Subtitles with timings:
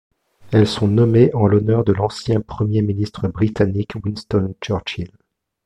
[0.51, 5.11] Elles sont nommées en l'honneur de l'ancien Premier ministre britannique Winston Churchill.